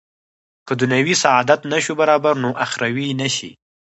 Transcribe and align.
که 0.67 0.73
دنیوي 0.81 1.15
سعادت 1.23 1.59
نه 1.71 1.77
شو 1.83 1.93
برابر 2.01 2.33
نو 2.43 2.49
اخروي 2.65 3.09
نه 3.21 3.27
شي. 3.35 3.51